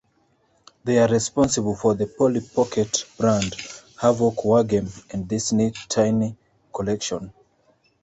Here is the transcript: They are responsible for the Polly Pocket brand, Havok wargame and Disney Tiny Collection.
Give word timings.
They 0.83 0.97
are 0.97 1.07
responsible 1.07 1.75
for 1.75 1.93
the 1.93 2.07
Polly 2.07 2.39
Pocket 2.41 3.05
brand, 3.19 3.51
Havok 4.01 4.37
wargame 4.43 4.89
and 5.13 5.27
Disney 5.27 5.73
Tiny 5.89 6.35
Collection. 6.73 7.31